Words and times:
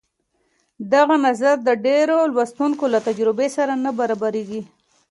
دغه 0.93 1.15
نظر 1.27 1.55
د 1.67 1.69
ډېرو 1.85 2.17
لوستونکو 2.33 2.85
له 2.93 2.99
تجربې 3.07 3.47
سره 3.57 3.73
نه 3.83 3.91
برابرېږي. 3.99 4.61